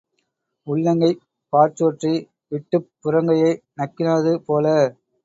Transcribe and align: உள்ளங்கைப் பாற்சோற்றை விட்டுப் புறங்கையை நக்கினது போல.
உள்ளங்கைப் 0.67 1.19
பாற்சோற்றை 1.53 2.13
விட்டுப் 2.51 2.89
புறங்கையை 3.03 3.51
நக்கினது 3.77 4.33
போல. 4.47 4.65